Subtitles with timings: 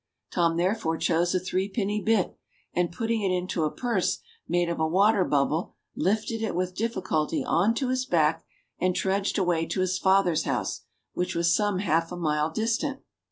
[0.31, 2.35] Tom therefore chose a threepenny bit,
[2.73, 7.43] and putting it into a purse made of a water bubble, hfted it with difficulty
[7.45, 8.43] on to his back,
[8.79, 10.81] and trudged away to his father's house,
[11.13, 13.01] which was some half a mile distant.